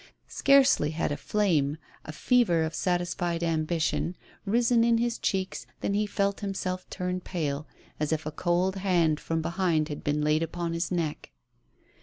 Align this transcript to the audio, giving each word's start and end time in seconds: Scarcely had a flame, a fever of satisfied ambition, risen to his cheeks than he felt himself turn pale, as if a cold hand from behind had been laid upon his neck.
Scarcely 0.29 0.89
had 0.89 1.11
a 1.11 1.15
flame, 1.15 1.77
a 2.05 2.11
fever 2.11 2.63
of 2.63 2.73
satisfied 2.73 3.43
ambition, 3.43 4.15
risen 4.47 4.81
to 4.81 4.97
his 4.99 5.19
cheeks 5.19 5.67
than 5.81 5.93
he 5.93 6.07
felt 6.07 6.39
himself 6.39 6.89
turn 6.89 7.19
pale, 7.19 7.67
as 7.99 8.11
if 8.11 8.25
a 8.25 8.31
cold 8.31 8.77
hand 8.77 9.19
from 9.19 9.43
behind 9.43 9.89
had 9.89 10.03
been 10.03 10.23
laid 10.23 10.41
upon 10.41 10.73
his 10.73 10.91
neck. 10.91 11.29